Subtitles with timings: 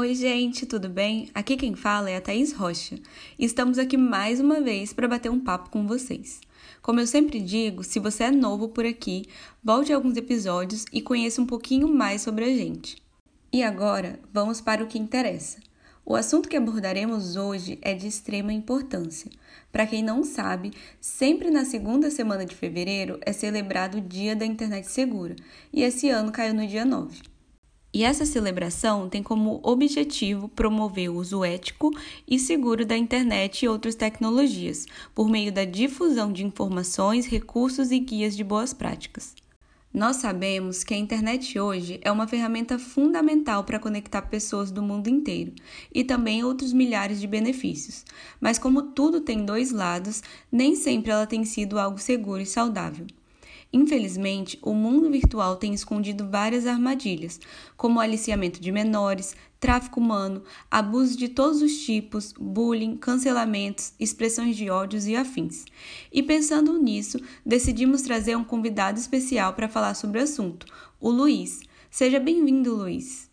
[0.00, 1.28] Oi, gente, tudo bem?
[1.34, 3.00] Aqui quem fala é a Thaís Rocha
[3.36, 6.40] e estamos aqui mais uma vez para bater um papo com vocês.
[6.80, 9.24] Como eu sempre digo, se você é novo por aqui,
[9.60, 13.02] volte a alguns episódios e conheça um pouquinho mais sobre a gente.
[13.52, 15.58] E agora, vamos para o que interessa.
[16.06, 19.28] O assunto que abordaremos hoje é de extrema importância.
[19.72, 20.70] Para quem não sabe,
[21.00, 25.34] sempre na segunda semana de fevereiro é celebrado o Dia da Internet Segura,
[25.72, 27.27] e esse ano caiu no dia 9.
[27.92, 31.90] E essa celebração tem como objetivo promover o uso ético
[32.26, 37.98] e seguro da internet e outras tecnologias, por meio da difusão de informações, recursos e
[37.98, 39.34] guias de boas práticas.
[39.92, 45.08] Nós sabemos que a internet hoje é uma ferramenta fundamental para conectar pessoas do mundo
[45.08, 45.54] inteiro
[45.92, 48.04] e também outros milhares de benefícios.
[48.38, 53.06] Mas, como tudo tem dois lados, nem sempre ela tem sido algo seguro e saudável.
[53.70, 57.38] Infelizmente, o mundo virtual tem escondido várias armadilhas,
[57.76, 64.70] como aliciamento de menores, tráfico humano, abuso de todos os tipos, bullying, cancelamentos, expressões de
[64.70, 65.66] ódios e afins.
[66.10, 70.66] E pensando nisso, decidimos trazer um convidado especial para falar sobre o assunto,
[70.98, 71.60] o Luiz.
[71.90, 73.28] Seja bem-vindo, Luiz.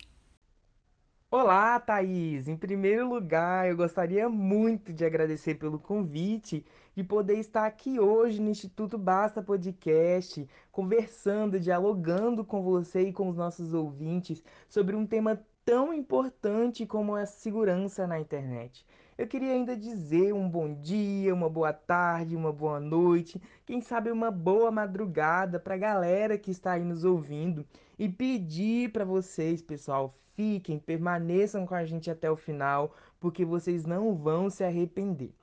[1.32, 2.48] Olá, Thaís!
[2.48, 6.64] Em primeiro lugar, eu gostaria muito de agradecer pelo convite
[6.96, 13.28] de poder estar aqui hoje no Instituto Basta Podcast, conversando, dialogando com você e com
[13.28, 18.86] os nossos ouvintes sobre um tema tão importante como a segurança na internet.
[19.18, 24.12] Eu queria ainda dizer um bom dia, uma boa tarde, uma boa noite, quem sabe
[24.12, 27.66] uma boa madrugada para a galera que está aí nos ouvindo
[27.98, 33.86] e pedir para vocês, pessoal, fiquem, permaneçam com a gente até o final, porque vocês
[33.86, 35.34] não vão se arrepender.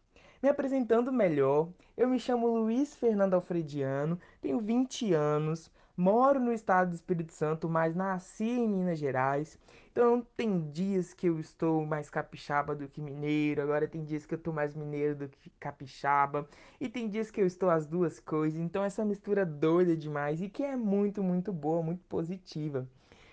[0.43, 6.89] Me apresentando melhor, eu me chamo Luiz Fernando Alfrediano, tenho 20 anos, moro no estado
[6.89, 9.57] do Espírito Santo, mas nasci em Minas Gerais.
[9.93, 14.35] Então tem dias que eu estou mais capixaba do que mineiro, agora tem dias que
[14.35, 16.49] eu estou mais mineiro do que capixaba,
[16.81, 18.59] e tem dias que eu estou as duas coisas.
[18.59, 22.89] Então essa mistura doida demais e que é muito, muito boa, muito positiva.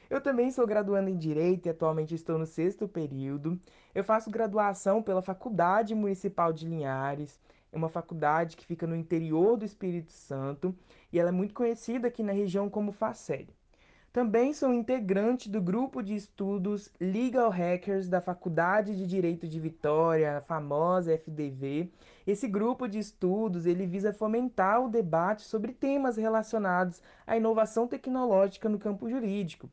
[0.09, 3.59] Eu também sou graduando em Direito e atualmente estou no sexto período.
[3.94, 7.40] Eu faço graduação pela Faculdade Municipal de Linhares,
[7.72, 10.75] é uma faculdade que fica no interior do Espírito Santo
[11.14, 13.46] e ela é muito conhecida aqui na região como FACEL.
[14.12, 20.40] Também sou integrante do grupo de estudos Legal Hackers da Faculdade de Direito de Vitória,
[20.40, 21.91] a famosa FDV.
[22.26, 28.68] Esse grupo de estudos ele visa fomentar o debate sobre temas relacionados à inovação tecnológica
[28.68, 29.70] no campo jurídico.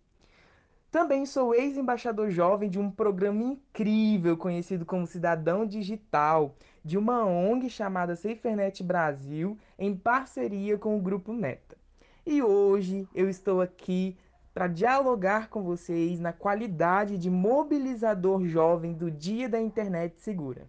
[0.90, 7.68] Também sou ex-embaixador jovem de um programa incrível conhecido como Cidadão Digital, de uma ONG
[7.68, 11.76] chamada SaferNet Brasil, em parceria com o Grupo Meta.
[12.24, 14.16] E hoje eu estou aqui
[14.54, 20.66] para dialogar com vocês na qualidade de mobilizador jovem do Dia da Internet Segura.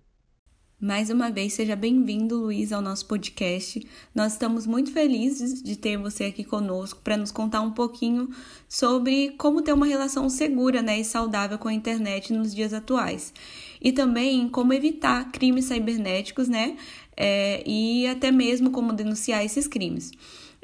[0.80, 3.82] Mais uma vez, seja bem-vindo, Luiz, ao nosso podcast.
[4.14, 8.30] Nós estamos muito felizes de ter você aqui conosco para nos contar um pouquinho
[8.70, 13.34] sobre como ter uma relação segura né, e saudável com a internet nos dias atuais.
[13.82, 16.78] E também como evitar crimes cibernéticos, né?
[17.20, 20.12] É, e até mesmo como denunciar esses crimes.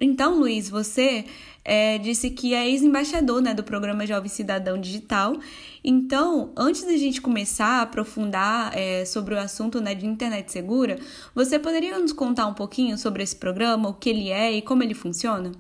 [0.06, 1.24] Então, Luiz, você
[1.64, 5.38] é, disse que é ex-embaixador né, do programa Jovem Cidadão Digital.
[5.82, 11.00] Então, antes da gente começar a aprofundar é, sobre o assunto né, de internet segura,
[11.34, 14.84] você poderia nos contar um pouquinho sobre esse programa, o que ele é e como
[14.84, 15.54] ele funciona?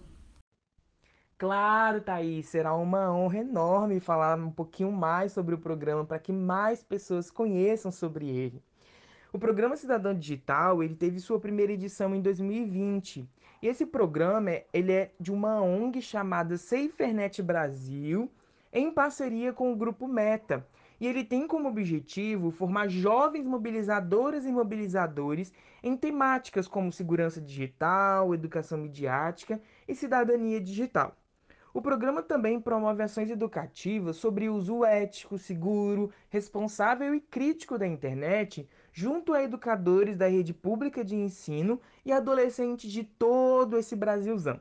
[1.38, 6.34] Claro, Thaís, será uma honra enorme falar um pouquinho mais sobre o programa para que
[6.34, 8.62] mais pessoas conheçam sobre ele.
[9.32, 13.26] O programa Cidadão Digital ele teve sua primeira edição em 2020
[13.64, 18.30] e esse programa ele é de uma ONG chamada SaferNet Brasil,
[18.74, 20.68] em parceria com o grupo Meta.
[21.00, 28.34] E ele tem como objetivo formar jovens mobilizadoras e mobilizadores em temáticas como segurança digital,
[28.34, 31.16] educação midiática e cidadania digital.
[31.74, 38.68] O programa também promove ações educativas sobre uso ético, seguro, responsável e crítico da internet,
[38.94, 44.60] junto a educadores da rede pública de ensino e adolescentes de todo esse Brasilzão.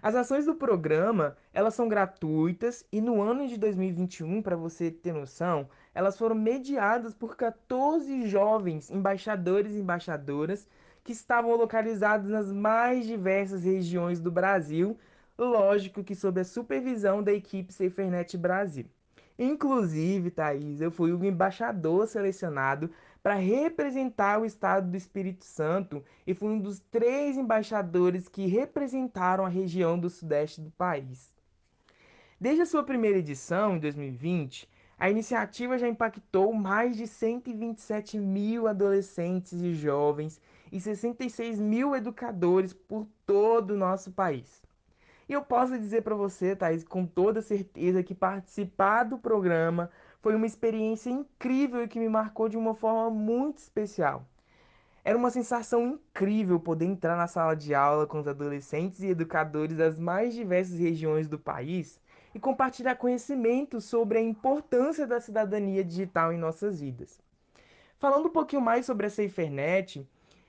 [0.00, 5.12] As ações do programa, elas são gratuitas e no ano de 2021, para você ter
[5.12, 10.68] noção, elas foram mediadas por 14 jovens embaixadores e embaixadoras
[11.02, 14.96] que estavam localizados nas mais diversas regiões do Brasil,
[15.36, 18.86] lógico que sob a supervisão da equipe SaferNet Brasil.
[19.38, 22.90] Inclusive, Thaís, eu fui o embaixador selecionado
[23.22, 29.44] para representar o estado do Espírito Santo e foi um dos três embaixadores que representaram
[29.44, 31.32] a região do sudeste do país.
[32.40, 34.68] Desde a sua primeira edição, em 2020,
[34.98, 40.40] A iniciativa já impactou mais de 127 mil adolescentes e jovens
[40.72, 44.60] e 66 mil educadores por todo o nosso país.
[45.28, 50.34] E eu posso dizer para você, Thaís, com toda certeza, que participar do programa foi
[50.34, 54.26] uma experiência incrível e que me marcou de uma forma muito especial.
[55.04, 59.76] Era uma sensação incrível poder entrar na sala de aula com os adolescentes e educadores
[59.76, 62.00] das mais diversas regiões do país
[62.34, 67.20] e compartilhar conhecimento sobre a importância da cidadania digital em nossas vidas.
[67.98, 70.06] Falando um pouquinho mais sobre a SaferNet,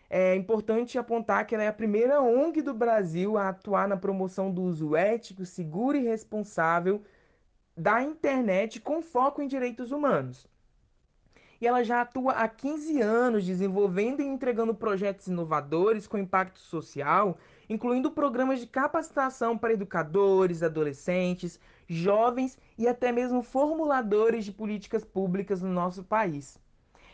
[0.09, 4.51] é importante apontar que ela é a primeira ONG do Brasil a atuar na promoção
[4.51, 7.01] do uso ético, seguro e responsável
[7.79, 10.47] da internet com foco em direitos humanos.
[11.61, 17.37] E ela já atua há 15 anos desenvolvendo e entregando projetos inovadores com impacto social
[17.69, 25.61] incluindo programas de capacitação para educadores, adolescentes, jovens e até mesmo formuladores de políticas públicas
[25.61, 26.57] no nosso país.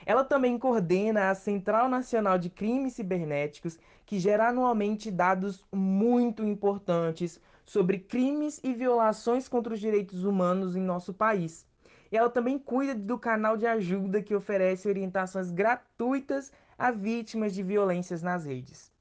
[0.05, 7.41] Ela também coordena a Central Nacional de Crimes Cibernéticos, que gera anualmente dados muito importantes
[7.65, 11.65] sobre crimes e violações contra os direitos humanos em nosso país.
[12.11, 17.63] E ela também cuida do canal de ajuda que oferece orientações gratuitas a vítimas de
[17.63, 18.91] violências nas redes.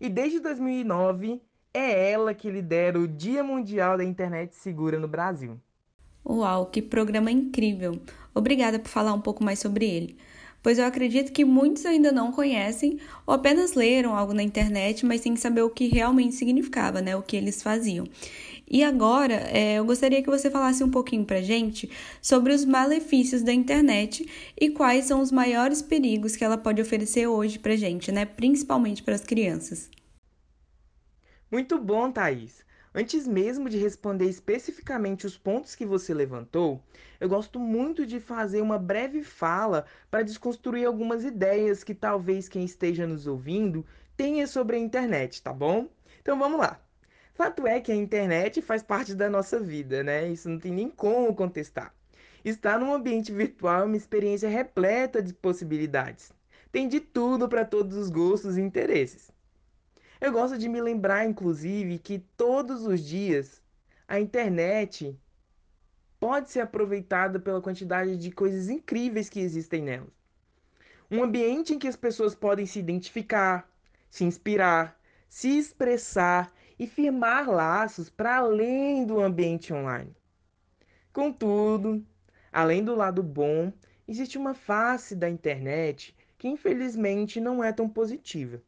[0.00, 1.42] E desde 2009
[1.74, 5.60] é ela que lidera o Dia Mundial da Internet Segura no Brasil.
[6.24, 8.00] Uau, que programa incrível!
[8.34, 10.18] Obrigada por falar um pouco mais sobre ele,
[10.66, 15.20] pois eu acredito que muitos ainda não conhecem ou apenas leram algo na internet, mas
[15.20, 17.14] sem saber o que realmente significava, né?
[17.14, 18.04] O que eles faziam.
[18.68, 21.88] E agora, é, eu gostaria que você falasse um pouquinho pra gente
[22.20, 24.28] sobre os malefícios da internet
[24.60, 28.24] e quais são os maiores perigos que ela pode oferecer hoje pra gente, né?
[28.24, 29.88] Principalmente para as crianças.
[31.48, 32.65] Muito bom, Thaís.
[32.98, 36.82] Antes mesmo de responder especificamente os pontos que você levantou,
[37.20, 42.64] eu gosto muito de fazer uma breve fala para desconstruir algumas ideias que talvez quem
[42.64, 43.84] esteja nos ouvindo
[44.16, 45.90] tenha sobre a internet, tá bom?
[46.22, 46.80] Então vamos lá.
[47.34, 50.26] Fato é que a internet faz parte da nossa vida, né?
[50.30, 51.94] Isso não tem nem como contestar.
[52.42, 56.32] Estar num ambiente virtual é uma experiência repleta de possibilidades.
[56.72, 59.35] Tem de tudo para todos os gostos e interesses.
[60.20, 63.62] Eu gosto de me lembrar, inclusive, que todos os dias
[64.08, 65.18] a internet
[66.18, 70.08] pode ser aproveitada pela quantidade de coisas incríveis que existem nela.
[71.10, 73.70] Um ambiente em que as pessoas podem se identificar,
[74.10, 74.98] se inspirar,
[75.28, 80.16] se expressar e firmar laços para além do ambiente online.
[81.12, 82.04] Contudo,
[82.50, 83.72] além do lado bom,
[84.08, 88.62] existe uma face da internet que infelizmente não é tão positiva.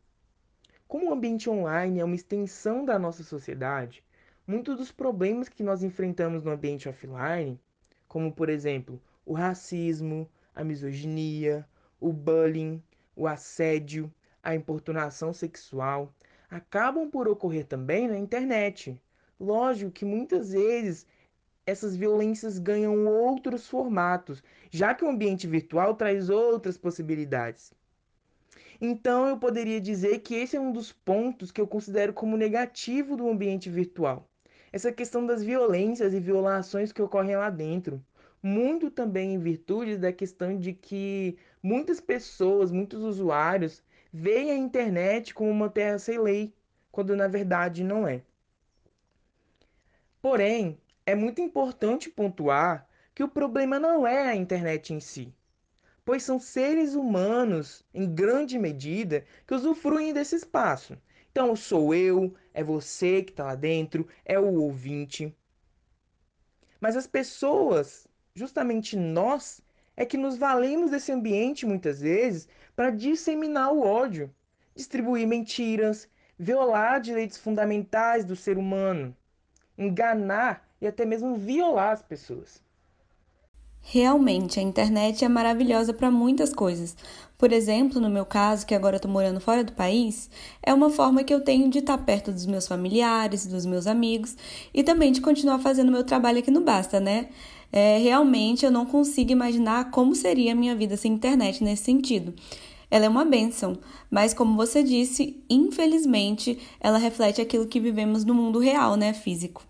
[0.89, 4.03] Como o ambiente online é uma extensão da nossa sociedade,
[4.47, 7.61] muitos dos problemas que nós enfrentamos no ambiente offline,
[8.09, 11.69] como por exemplo o racismo, a misoginia,
[12.01, 12.83] o bullying,
[13.15, 14.11] o assédio,
[14.43, 16.11] a importunação sexual,
[16.49, 18.99] acabam por ocorrer também na internet.
[19.39, 21.07] Lógico que muitas vezes
[21.67, 27.75] essas violências ganham outros formatos, já que o ambiente virtual traz outras possibilidades.
[28.81, 33.17] Então eu poderia dizer que esse é um dos pontos que eu considero como negativo
[33.17, 34.29] do ambiente virtual.
[34.73, 38.05] Essa questão das violências e violações que ocorrem lá dentro.
[38.41, 43.83] Muito também em virtude da questão de que muitas pessoas, muitos usuários
[44.13, 46.55] veem a internet como uma terra sem lei,
[46.93, 48.23] quando na verdade não é.
[50.23, 55.35] Porém, é muito importante pontuar que o problema não é a internet em si,
[56.09, 60.97] pois são seres humanos, em grande medida, que usufruem desse espaço.
[61.31, 65.37] Então, sou eu, é você que está lá dentro, é o ouvinte.
[66.81, 69.61] Mas as pessoas, justamente nós,
[69.95, 74.35] é que nos valemos desse ambiente muitas vezes para disseminar o ódio,
[74.75, 79.15] distribuir mentiras, violar direitos fundamentais do ser humano,
[79.77, 82.67] enganar e até mesmo violar as pessoas.
[83.83, 86.97] Realmente, a internet é maravilhosa para muitas coisas.
[87.39, 90.29] Por exemplo, no meu caso, que agora estou morando fora do país,
[90.63, 94.37] é uma forma que eu tenho de estar perto dos meus familiares, dos meus amigos
[94.75, 97.29] e também de continuar fazendo meu trabalho aqui no Basta, né?
[97.73, 102.35] É, realmente eu não consigo imaginar como seria a minha vida sem internet nesse sentido.
[102.91, 103.79] Ela é uma bênção,
[104.11, 109.63] mas como você disse, infelizmente, ela reflete aquilo que vivemos no mundo real, né, físico.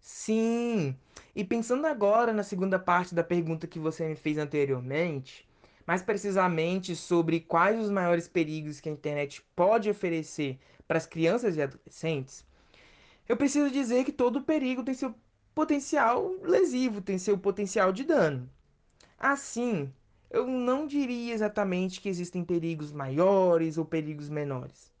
[0.00, 0.96] Sim.
[1.34, 5.48] E pensando agora na segunda parte da pergunta que você me fez anteriormente,
[5.86, 11.56] mais precisamente sobre quais os maiores perigos que a internet pode oferecer para as crianças
[11.56, 12.44] e adolescentes,
[13.28, 15.14] eu preciso dizer que todo perigo tem seu
[15.54, 18.50] potencial lesivo, tem seu potencial de dano.
[19.18, 19.92] Assim,
[20.30, 24.92] eu não diria exatamente que existem perigos maiores ou perigos menores,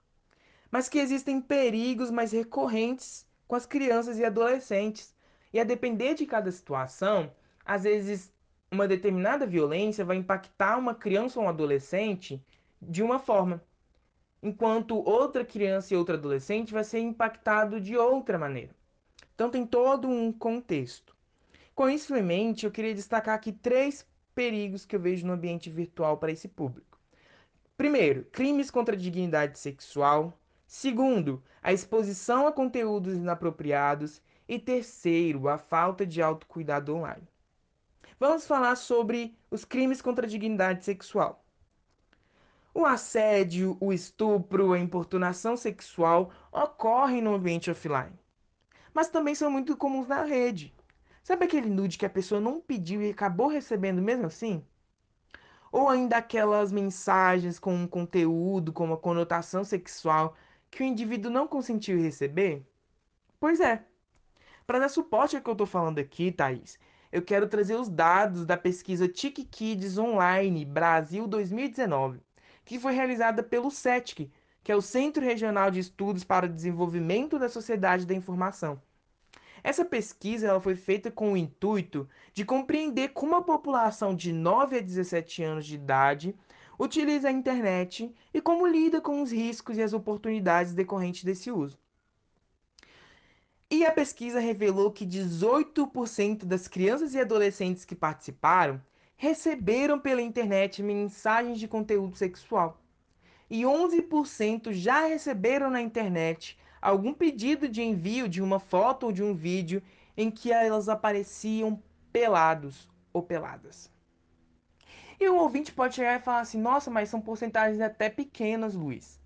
[0.70, 5.14] mas que existem perigos mais recorrentes com as crianças e adolescentes.
[5.52, 7.32] E a depender de cada situação,
[7.64, 8.32] às vezes
[8.70, 12.42] uma determinada violência vai impactar uma criança ou um adolescente
[12.80, 13.62] de uma forma,
[14.42, 18.74] enquanto outra criança e outra adolescente vai ser impactado de outra maneira.
[19.34, 21.16] Então tem todo um contexto.
[21.74, 25.68] Com isso em mente, eu queria destacar aqui três perigos que eu vejo no ambiente
[25.70, 26.98] virtual para esse público.
[27.76, 30.38] Primeiro, crimes contra a dignidade sexual.
[30.66, 34.22] Segundo, a exposição a conteúdos inapropriados.
[34.50, 37.22] E terceiro, a falta de autocuidado online.
[38.18, 41.44] Vamos falar sobre os crimes contra a dignidade sexual.
[42.74, 48.18] O assédio, o estupro, a importunação sexual ocorrem no ambiente offline,
[48.92, 50.74] mas também são muito comuns na rede.
[51.22, 54.66] Sabe aquele nude que a pessoa não pediu e acabou recebendo mesmo assim?
[55.70, 60.36] Ou ainda aquelas mensagens com um conteúdo com uma conotação sexual
[60.68, 62.66] que o indivíduo não consentiu receber?
[63.38, 63.89] Pois é.
[64.70, 66.78] Para dar suporte ao que eu estou falando aqui, Thaís,
[67.10, 72.20] eu quero trazer os dados da pesquisa Tic Kids Online Brasil 2019,
[72.64, 74.30] que foi realizada pelo CETIC,
[74.62, 78.80] que é o Centro Regional de Estudos para o Desenvolvimento da Sociedade da Informação.
[79.64, 84.78] Essa pesquisa ela foi feita com o intuito de compreender como a população de 9
[84.78, 86.32] a 17 anos de idade
[86.78, 91.76] utiliza a internet e como lida com os riscos e as oportunidades decorrentes desse uso.
[93.72, 98.82] E a pesquisa revelou que 18% das crianças e adolescentes que participaram
[99.16, 102.82] receberam pela internet mensagens de conteúdo sexual.
[103.48, 109.22] E 11% já receberam na internet algum pedido de envio de uma foto ou de
[109.22, 109.80] um vídeo
[110.16, 111.80] em que elas apareciam
[112.12, 113.88] pelados ou peladas.
[115.20, 119.20] E o ouvinte pode chegar e falar assim: nossa, mas são porcentagens até pequenas, Luiz.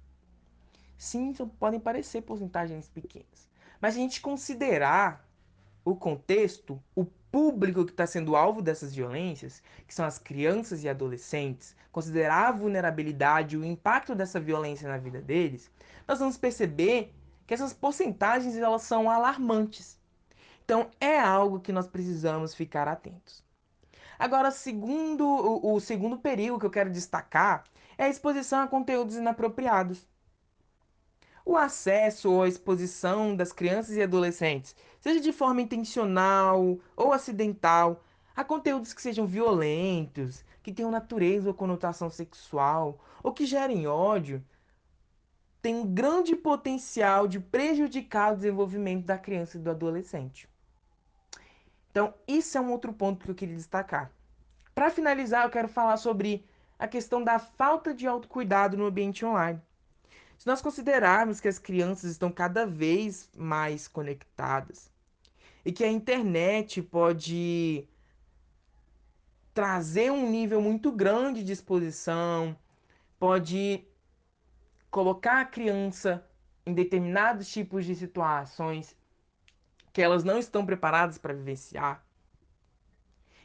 [0.99, 3.54] Sim, podem parecer porcentagens pequenas.
[3.85, 5.29] Mas a gente considerar
[5.85, 10.89] o contexto, o público que está sendo alvo dessas violências, que são as crianças e
[10.89, 15.71] adolescentes, considerar a vulnerabilidade e o impacto dessa violência na vida deles,
[16.09, 17.13] nós vamos perceber
[17.47, 20.01] que essas porcentagens elas são alarmantes.
[20.65, 23.45] Então é algo que nós precisamos ficar atentos.
[24.19, 27.65] Agora, segundo, o, o segundo perigo que eu quero destacar
[27.99, 30.07] é a exposição a conteúdos inapropriados
[31.45, 38.03] o acesso ou a exposição das crianças e adolescentes, seja de forma intencional ou acidental,
[38.35, 44.43] a conteúdos que sejam violentos, que tenham natureza ou conotação sexual, ou que gerem ódio,
[45.61, 50.49] tem um grande potencial de prejudicar o desenvolvimento da criança e do adolescente.
[51.91, 54.11] Então, isso é um outro ponto que eu queria destacar.
[54.75, 56.45] Para finalizar, eu quero falar sobre
[56.79, 59.61] a questão da falta de autocuidado no ambiente online.
[60.45, 64.93] Se nós considerarmos que as crianças estão cada vez mais conectadas
[65.65, 67.89] e que a internet pode
[69.55, 72.55] trazer um nível muito grande de exposição,
[73.19, 73.89] pode
[74.91, 76.23] colocar a criança
[76.67, 78.95] em determinados tipos de situações
[79.95, 82.05] que elas não estão preparadas para vivenciar.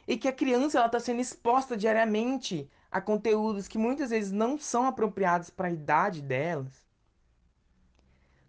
[0.06, 4.84] E que a criança está sendo exposta diariamente a conteúdos que muitas vezes não são
[4.84, 6.89] apropriados para a idade delas,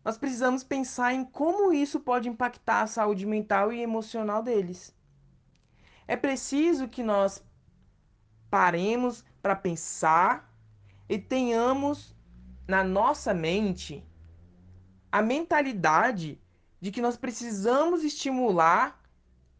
[0.03, 4.95] nós precisamos pensar em como isso pode impactar a saúde mental e emocional deles.
[6.07, 7.43] É preciso que nós
[8.49, 10.51] paremos para pensar
[11.07, 12.15] e tenhamos
[12.67, 14.03] na nossa mente
[15.11, 16.41] a mentalidade
[16.79, 18.99] de que nós precisamos estimular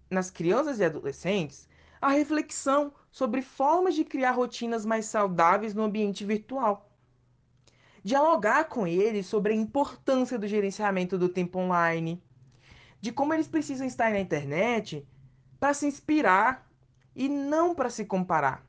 [0.10, 1.70] nas crianças e adolescentes
[2.02, 6.91] a reflexão sobre formas de criar rotinas mais saudáveis no ambiente virtual.
[8.04, 12.24] Dialogar com eles sobre a importância do gerenciamento do tempo online,
[13.00, 15.08] de como eles precisam estar na internet
[15.60, 16.68] para se inspirar
[17.16, 18.66] e não para se comparar.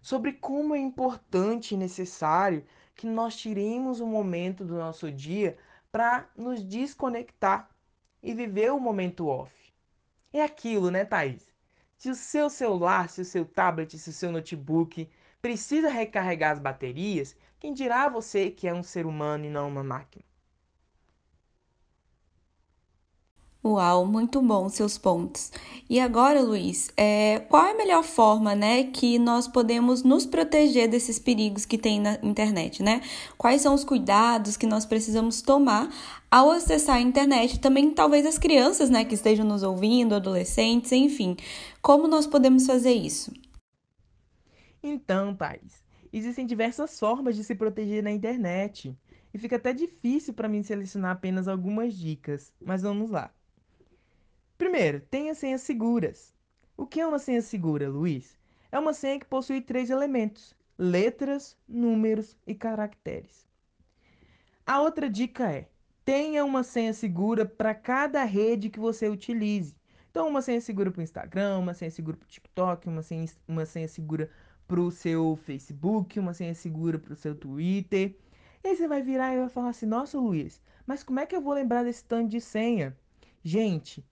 [0.00, 2.64] Sobre como é importante e necessário
[2.94, 5.56] que nós tiremos um momento do nosso dia
[5.92, 7.70] para nos desconectar
[8.22, 9.52] e viver o momento off.
[10.32, 11.46] É aquilo, né, Thaís?
[11.96, 15.08] Se o seu celular, se o seu tablet, se o seu notebook
[15.40, 19.82] precisa recarregar as baterias, quem dirá você que é um ser humano e não uma
[19.82, 20.24] máquina?
[23.64, 25.50] Uau, muito bom seus pontos.
[25.90, 30.88] E agora, Luiz, é, qual é a melhor forma, né, que nós podemos nos proteger
[30.88, 33.02] desses perigos que tem na internet, né?
[33.36, 35.92] Quais são os cuidados que nós precisamos tomar
[36.30, 37.58] ao acessar a internet?
[37.58, 41.36] Também talvez as crianças, né, que estejam nos ouvindo, adolescentes, enfim.
[41.82, 43.32] Como nós podemos fazer isso?
[44.80, 48.96] Então, Thais, existem diversas formas de se proteger na internet.
[49.32, 53.32] E fica até difícil para mim selecionar apenas algumas dicas, mas vamos lá.
[54.56, 56.34] Primeiro, tenha senhas seguras.
[56.76, 58.38] O que é uma senha segura, Luiz?
[58.72, 63.46] É uma senha que possui três elementos: letras, números e caracteres.
[64.66, 65.68] A outra dica é:
[66.04, 69.76] tenha uma senha segura para cada rede que você utilize.
[70.10, 73.26] Então, uma senha segura para o Instagram, uma senha segura para o TikTok, uma senha,
[73.46, 74.30] uma senha segura
[74.68, 78.14] para o seu Facebook, uma senha segura para o seu Twitter.
[78.62, 81.34] E aí você vai virar e vai falar assim: Nossa, Luiz, mas como é que
[81.34, 82.94] eu vou lembrar desse tanto de senha?
[83.42, 84.04] Gente,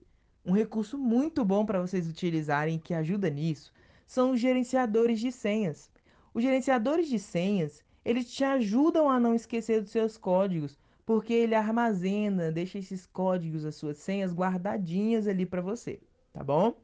[0.43, 3.71] um recurso muito bom para vocês utilizarem que ajuda nisso
[4.07, 5.91] são os gerenciadores de senhas.
[6.33, 11.53] Os gerenciadores de senhas, eles te ajudam a não esquecer dos seus códigos, porque ele
[11.53, 15.99] armazena, deixa esses códigos, as suas senhas guardadinhas ali para você,
[16.33, 16.75] tá bom?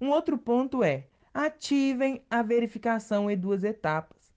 [0.00, 1.06] Um outro ponto é:
[1.36, 4.32] ativem a verificação em duas etapas.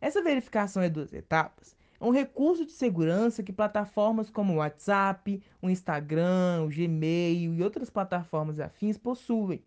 [0.00, 5.42] Essa verificação em duas etapas é um recurso de segurança que plataformas como o WhatsApp,
[5.60, 9.64] o Instagram, o Gmail e outras plataformas afins possuem.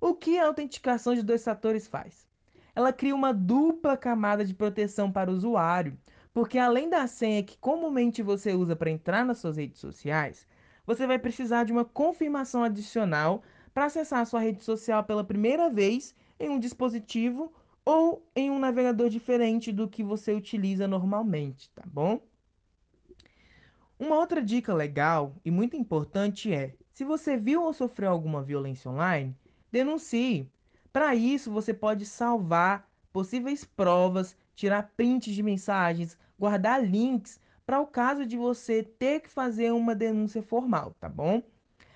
[0.00, 2.26] O que a autenticação de dois fatores faz?
[2.74, 5.98] Ela cria uma dupla camada de proteção para o usuário,
[6.32, 10.46] porque além da senha que comumente você usa para entrar nas suas redes sociais,
[10.86, 13.42] você vai precisar de uma confirmação adicional
[13.78, 17.52] para acessar sua rede social pela primeira vez em um dispositivo
[17.84, 22.20] ou em um navegador diferente do que você utiliza normalmente, tá bom?
[23.96, 28.90] Uma outra dica legal e muito importante é: se você viu ou sofreu alguma violência
[28.90, 29.32] online,
[29.70, 30.50] denuncie.
[30.92, 37.86] Para isso, você pode salvar possíveis provas, tirar prints de mensagens, guardar links para o
[37.86, 41.40] caso de você ter que fazer uma denúncia formal, tá bom?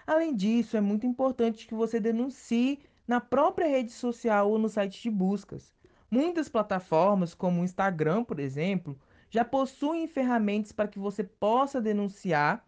[0.07, 5.03] Além disso, é muito importante que você denuncie na própria rede social ou no site
[5.03, 5.73] de buscas.
[6.11, 8.99] Muitas plataformas, como o Instagram, por exemplo,
[9.31, 12.67] já possuem ferramentas para que você possa denunciar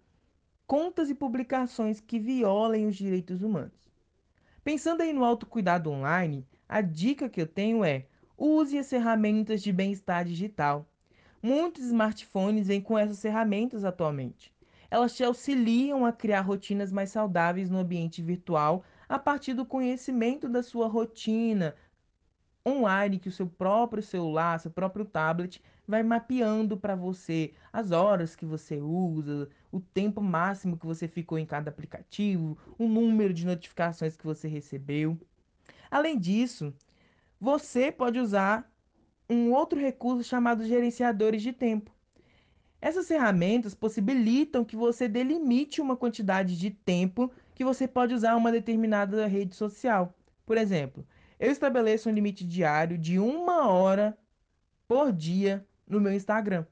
[0.66, 3.92] contas e publicações que violem os direitos humanos.
[4.62, 8.07] Pensando aí no autocuidado online, a dica que eu tenho é:
[8.38, 10.88] use as ferramentas de bem-estar digital.
[11.42, 14.54] Muitos smartphones vêm com essas ferramentas atualmente.
[14.90, 20.49] Elas te auxiliam a criar rotinas mais saudáveis no ambiente virtual a partir do conhecimento
[20.49, 21.75] da sua rotina,
[22.66, 28.35] online que o seu próprio celular, seu próprio tablet vai mapeando para você as horas
[28.35, 33.44] que você usa, o tempo máximo que você ficou em cada aplicativo, o número de
[33.44, 35.18] notificações que você recebeu.
[35.90, 36.75] Além disso,
[37.38, 38.70] você pode usar
[39.29, 41.93] um outro recurso chamado gerenciadores de tempo.
[42.85, 48.53] Essas ferramentas possibilitam que você delimite uma quantidade de tempo que você pode usar uma
[48.53, 50.14] determinada rede social.
[50.44, 51.03] Por exemplo,
[51.40, 54.14] eu estabeleço um limite diário de uma hora
[54.87, 56.66] por dia no meu Instagram.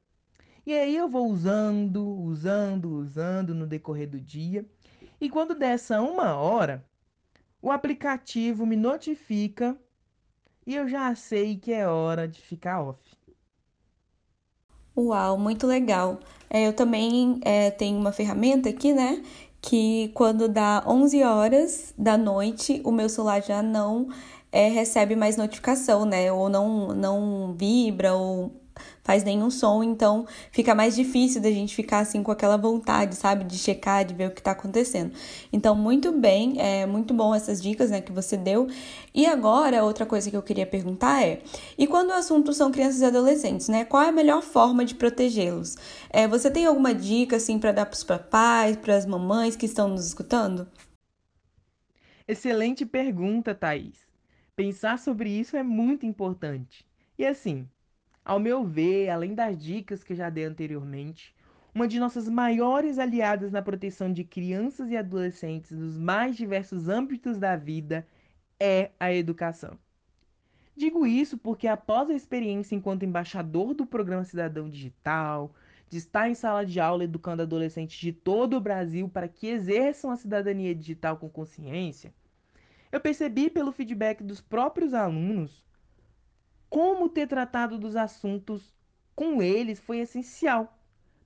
[0.67, 4.67] E aí eu vou usando, usando, usando no decorrer do dia.
[5.19, 6.85] E quando dessa uma hora,
[7.63, 9.81] o aplicativo me notifica
[10.67, 13.12] e eu já sei que é hora de ficar off.
[14.97, 16.19] Uau, muito legal.
[16.51, 19.23] É, eu também é, tenho uma ferramenta aqui, né?
[19.61, 24.09] Que quando dá 11 horas da noite, o meu celular já não
[24.51, 26.31] é, recebe mais notificação, né?
[26.31, 28.53] Ou não, não vibra, ou
[29.03, 33.45] faz nenhum som, então fica mais difícil da gente ficar assim com aquela vontade, sabe,
[33.45, 35.13] de checar, de ver o que tá acontecendo.
[35.53, 38.69] Então, muito bem, é muito bom essas dicas, né, que você deu.
[39.15, 41.43] E agora, outra coisa que eu queria perguntar é:
[41.77, 44.95] e quando o assunto são crianças e adolescentes, né, qual é a melhor forma de
[44.95, 45.77] protegê-los?
[46.11, 49.67] É, você tem alguma dica assim para dar para os papais, para as mamães que
[49.67, 50.67] estão nos escutando?
[52.27, 54.07] Excelente pergunta, Thaís.
[54.55, 56.87] Pensar sobre isso é muito importante.
[57.19, 57.69] E assim,
[58.25, 61.35] ao meu ver, além das dicas que já dei anteriormente,
[61.75, 67.39] uma de nossas maiores aliadas na proteção de crianças e adolescentes nos mais diversos âmbitos
[67.39, 68.07] da vida
[68.61, 69.79] é a educação.
[70.77, 75.55] Digo isso porque, após a experiência enquanto embaixador do Programa Cidadão Digital,
[75.89, 80.11] de estar em sala de aula educando adolescentes de todo o Brasil para que exerçam
[80.11, 82.15] a cidadania digital com consciência,
[82.91, 85.63] eu percebi pelo feedback dos próprios alunos
[86.73, 88.75] como ter tratado dos assuntos
[89.15, 90.75] com eles foi essencial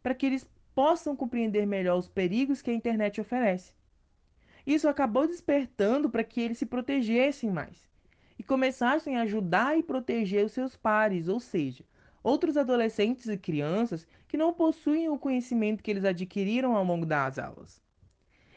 [0.02, 3.72] para que eles possam compreender melhor os perigos que a internet oferece.
[4.66, 7.88] Isso acabou despertando para que eles se protegessem mais
[8.36, 11.84] e começassem a ajudar e proteger os seus pares, ou seja,
[12.24, 17.38] outros adolescentes e crianças que não possuem o conhecimento que eles adquiriram ao longo das
[17.38, 17.80] aulas.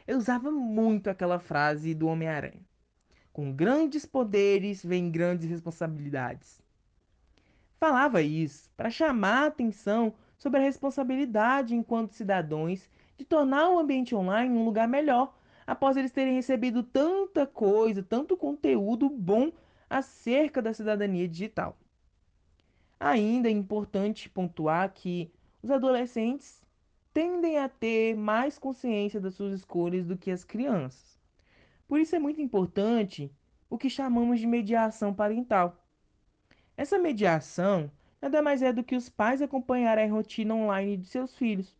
[0.07, 2.65] Eu usava muito aquela frase do Homem-Aranha:
[3.31, 6.67] Com grandes poderes vem grandes responsabilidades.
[7.79, 14.13] Falava isso para chamar a atenção sobre a responsabilidade enquanto cidadãos de tornar o ambiente
[14.13, 15.33] online um lugar melhor,
[15.65, 19.51] após eles terem recebido tanta coisa, tanto conteúdo bom
[19.89, 21.77] acerca da cidadania digital.
[22.99, 25.31] Ainda é importante pontuar que
[25.63, 26.61] os adolescentes
[27.13, 31.17] tendem a ter mais consciência das suas escolhas do que as crianças.
[31.87, 33.31] Por isso é muito importante
[33.69, 35.77] o que chamamos de mediação parental.
[36.79, 41.35] Essa mediação nada mais é do que os pais acompanharem a rotina online de seus
[41.35, 41.75] filhos.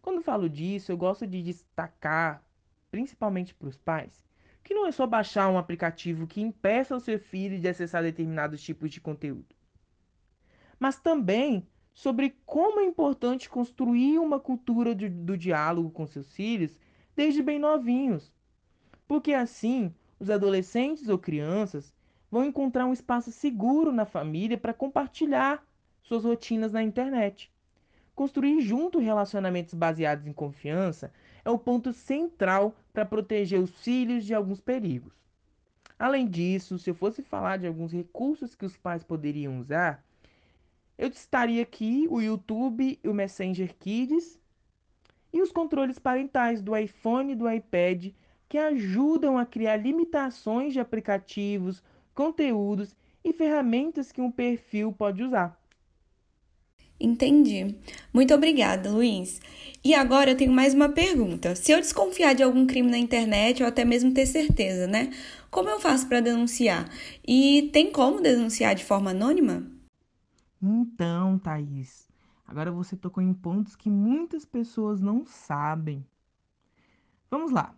[0.00, 2.42] Quando falo disso, eu gosto de destacar,
[2.90, 4.24] principalmente para os pais,
[4.64, 8.62] que não é só baixar um aplicativo que impeça o seu filho de acessar determinados
[8.62, 9.58] tipos de conteúdo
[10.78, 16.78] mas também sobre como é importante construir uma cultura de, do diálogo com seus filhos
[17.16, 18.32] desde bem novinhos.
[19.06, 21.92] Porque assim, os adolescentes ou crianças
[22.30, 25.66] vão encontrar um espaço seguro na família para compartilhar
[26.02, 27.50] suas rotinas na internet.
[28.14, 31.12] Construir junto relacionamentos baseados em confiança
[31.44, 35.12] é o ponto central para proteger os filhos de alguns perigos.
[35.98, 40.04] Além disso, se eu fosse falar de alguns recursos que os pais poderiam usar,
[40.96, 44.38] eu estaria aqui o YouTube, o Messenger Kids
[45.32, 48.12] e os controles parentais do iPhone e do iPad
[48.48, 51.84] que ajudam a criar limitações de aplicativos,
[52.18, 55.56] conteúdos e ferramentas que um perfil pode usar.
[56.98, 57.78] Entendi.
[58.12, 59.40] Muito obrigada, Luiz.
[59.84, 61.54] E agora eu tenho mais uma pergunta.
[61.54, 65.10] Se eu desconfiar de algum crime na internet ou até mesmo ter certeza, né?
[65.48, 66.90] Como eu faço para denunciar?
[67.24, 69.70] E tem como denunciar de forma anônima?
[70.60, 72.08] Então, Thaís,
[72.44, 76.04] agora você tocou em pontos que muitas pessoas não sabem.
[77.30, 77.72] Vamos lá.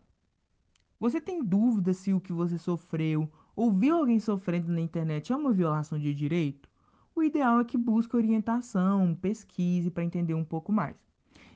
[0.98, 5.36] Você tem dúvida se o que você sofreu ou viu alguém sofrendo na internet é
[5.36, 6.68] uma violação de direito?
[7.14, 10.96] O ideal é que busque orientação, pesquise para entender um pouco mais.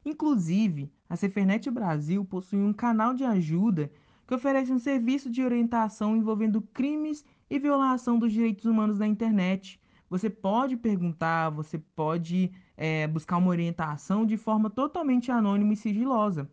[0.04, 3.90] Inclusive, a Cefernet Brasil possui um canal de ajuda
[4.26, 9.80] que oferece um serviço de orientação envolvendo crimes e violação dos direitos humanos na internet,
[10.08, 16.48] você pode perguntar, você pode é, buscar uma orientação de forma totalmente anônima e sigilosa.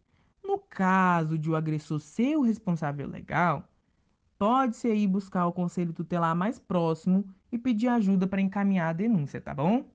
[0.44, 3.68] No caso de o agressor ser o responsável legal,
[4.38, 9.40] pode-se aí buscar o conselho tutelar mais próximo e pedir ajuda para encaminhar a denúncia,
[9.40, 9.86] tá bom?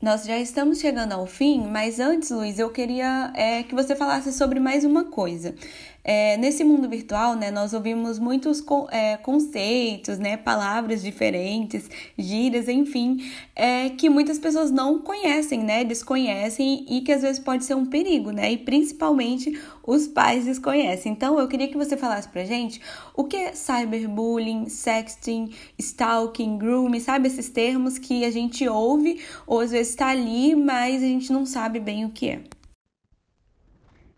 [0.00, 4.32] Nós já estamos chegando ao fim, mas antes, Luiz, eu queria é, que você falasse
[4.32, 5.54] sobre mais uma coisa.
[6.02, 13.30] É, nesse mundo virtual, né, nós ouvimos muitos é, conceitos, né, palavras diferentes, gírias, enfim,
[13.54, 17.84] é, que muitas pessoas não conhecem, né, desconhecem e que às vezes pode ser um
[17.84, 21.12] perigo, né, e principalmente os pais desconhecem.
[21.12, 22.80] Então, eu queria que você falasse pra gente
[23.14, 29.60] o que é cyberbullying, sexting, stalking, grooming, sabe esses termos que a gente ouve ou
[29.60, 32.44] às vezes está ali, mas a gente não sabe bem o que é.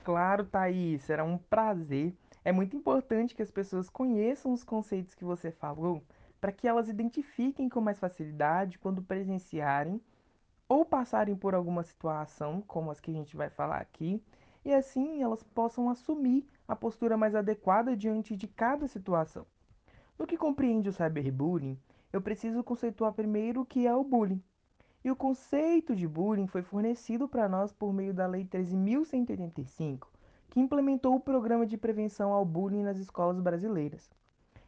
[0.04, 2.12] Claro, Thaís, será um prazer.
[2.44, 6.02] É muito importante que as pessoas conheçam os conceitos que você falou
[6.40, 10.00] para que elas identifiquem com mais facilidade quando presenciarem
[10.68, 14.20] ou passarem por alguma situação, como as que a gente vai falar aqui,
[14.64, 19.46] e assim elas possam assumir a postura mais adequada diante de cada situação.
[20.18, 21.78] No que compreende o cyberbullying,
[22.12, 24.42] eu preciso conceituar primeiro o que é o bullying.
[25.04, 30.06] E o conceito de bullying foi fornecido para nós por meio da Lei 13.185,
[30.48, 34.10] que implementou o Programa de Prevenção ao Bullying nas escolas brasileiras.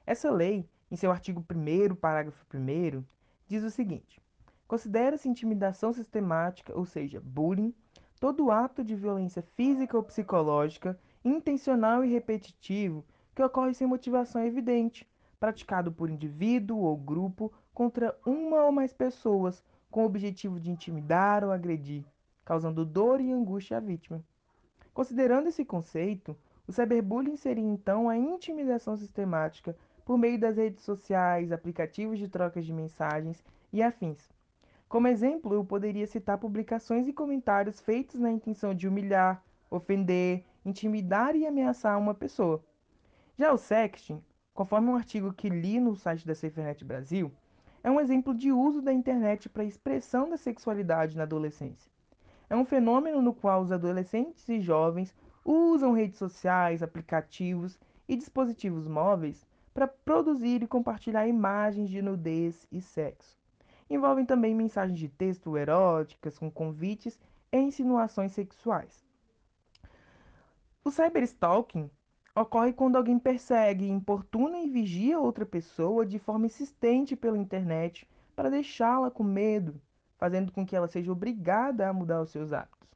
[0.05, 3.05] Essa lei, em seu artigo 1, parágrafo 1,
[3.47, 4.21] diz o seguinte:
[4.67, 7.73] Considera-se intimidação sistemática, ou seja, bullying,
[8.25, 15.07] todo ato de violência física ou psicológica, intencional e repetitivo, que ocorre sem motivação evidente,
[15.39, 21.45] praticado por indivíduo ou grupo contra uma ou mais pessoas, com o objetivo de intimidar
[21.45, 22.03] ou agredir,
[22.47, 24.25] causando dor e angústia à vítima.
[24.95, 26.35] Considerando esse conceito,
[26.67, 32.65] o cyberbullying seria então a intimidação sistemática por meio das redes sociais, aplicativos de trocas
[32.65, 34.33] de mensagens e afins,
[34.95, 41.35] como exemplo, eu poderia citar publicações e comentários feitos na intenção de humilhar, ofender, intimidar
[41.35, 42.65] e ameaçar uma pessoa.
[43.37, 44.23] Já o sexting,
[44.55, 47.33] conforme um artigo que li no site da SafeNet Brasil,
[47.83, 51.91] é um exemplo de uso da internet para a expressão da sexualidade na adolescência.
[52.49, 55.13] É um fenômeno no qual os adolescentes e jovens
[55.45, 62.81] usam redes sociais, aplicativos e dispositivos móveis para produzir e compartilhar imagens de nudez e
[62.81, 63.43] sexo.
[63.89, 67.19] Envolvem também mensagens de texto eróticas com convites
[67.53, 69.05] e insinuações sexuais.
[70.85, 71.91] O cyberstalking
[72.35, 78.51] ocorre quando alguém persegue, importuna e vigia outra pessoa de forma insistente pela internet para
[78.51, 79.81] deixá-la com medo,
[80.19, 82.89] fazendo com que ela seja obrigada a mudar os seus hábitos.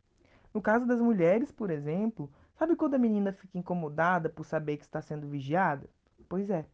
[0.52, 4.84] No caso das mulheres, por exemplo, sabe quando a menina fica incomodada por saber que
[4.84, 5.88] está sendo vigiada?
[6.28, 6.66] Pois é.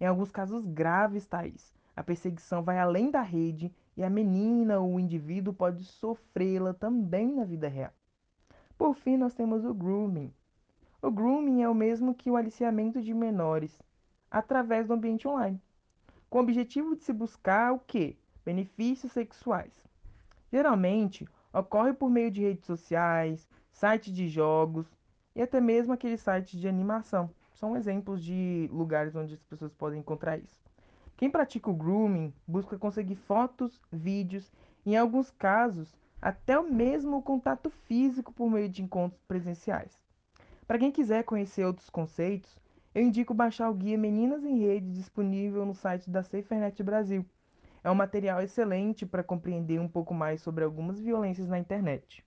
[0.00, 4.94] Em alguns casos graves, Thaís, a perseguição vai além da rede e a menina ou
[4.94, 7.92] o indivíduo pode sofrê-la também na vida real.
[8.78, 10.32] Por fim, nós temos o grooming.
[11.00, 13.78] O grooming é o mesmo que o aliciamento de menores
[14.30, 15.60] através do ambiente online,
[16.30, 18.16] com o objetivo de se buscar o que?
[18.44, 19.72] Benefícios sexuais.
[20.50, 24.86] Geralmente, ocorre por meio de redes sociais, sites de jogos
[25.34, 27.30] e até mesmo aqueles sites de animação.
[27.54, 30.61] São exemplos de lugares onde as pessoas podem encontrar isso.
[31.16, 34.50] Quem pratica o grooming busca conseguir fotos, vídeos
[34.84, 40.00] e, em alguns casos, até o mesmo contato físico por meio de encontros presenciais.
[40.66, 42.56] Para quem quiser conhecer outros conceitos,
[42.94, 47.24] eu indico baixar o guia Meninas em Rede disponível no site da SaferNet Brasil.
[47.82, 52.24] É um material excelente para compreender um pouco mais sobre algumas violências na internet.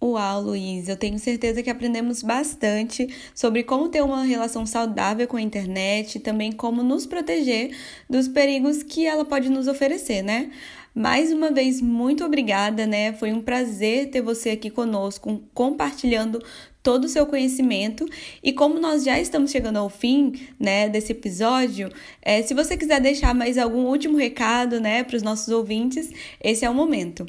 [0.00, 5.36] Uau, Luiz, eu tenho certeza que aprendemos bastante sobre como ter uma relação saudável com
[5.36, 7.76] a internet e também como nos proteger
[8.08, 10.52] dos perigos que ela pode nos oferecer, né?
[10.94, 13.12] Mais uma vez, muito obrigada, né?
[13.12, 16.40] Foi um prazer ter você aqui conosco, compartilhando
[16.80, 18.06] todo o seu conhecimento.
[18.40, 21.90] E como nós já estamos chegando ao fim, né, desse episódio,
[22.22, 26.64] é, se você quiser deixar mais algum último recado, né, para os nossos ouvintes, esse
[26.64, 27.26] é o momento.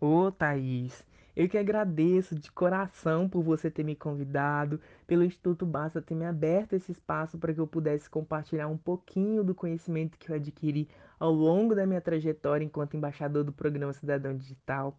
[0.00, 0.92] Ô, Thaís,
[1.40, 6.26] eu que agradeço de coração por você ter me convidado, pelo Instituto Basta ter me
[6.26, 10.86] aberto esse espaço para que eu pudesse compartilhar um pouquinho do conhecimento que eu adquiri
[11.18, 14.94] ao longo da minha trajetória enquanto embaixador do programa Cidadão Digital.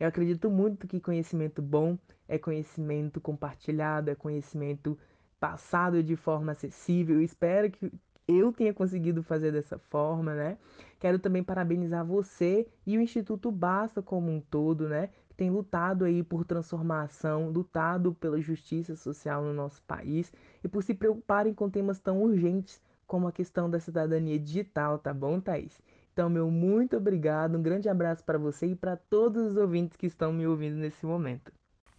[0.00, 4.98] Eu acredito muito que conhecimento bom é conhecimento compartilhado, é conhecimento
[5.38, 7.16] passado de forma acessível.
[7.16, 7.92] Eu espero que
[8.26, 10.58] eu tenha conseguido fazer dessa forma, né?
[10.98, 15.10] Quero também parabenizar você e o Instituto Basta como um todo, né?
[15.36, 20.94] Tem lutado aí por transformação, lutado pela justiça social no nosso país e por se
[20.94, 25.80] preocuparem com temas tão urgentes como a questão da cidadania digital, tá bom, Thaís?
[26.12, 30.06] Então, meu muito obrigado, um grande abraço para você e para todos os ouvintes que
[30.06, 31.52] estão me ouvindo nesse momento.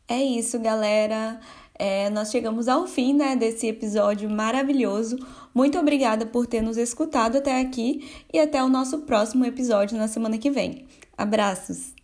[0.08, 1.40] É isso, galera.
[1.74, 5.18] É, nós chegamos ao fim né, desse episódio maravilhoso.
[5.54, 10.08] Muito obrigada por ter nos escutado até aqui e até o nosso próximo episódio na
[10.08, 10.86] semana que vem.
[11.18, 11.95] Abraços!